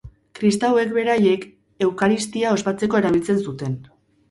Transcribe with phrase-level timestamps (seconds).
[0.37, 1.45] Kristauek beraiek
[1.89, 3.79] Eukaristia ospatzeko erabiltzen zuten.